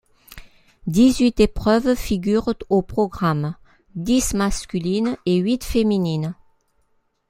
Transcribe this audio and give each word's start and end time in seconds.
Dix-huit 0.87 1.39
épreuves 1.39 1.93
figurent 1.93 2.55
au 2.69 2.81
programme, 2.81 3.55
dix 3.93 4.33
masculines 4.33 5.15
et 5.27 5.37
huit 5.37 5.63
féminines. 5.63 6.33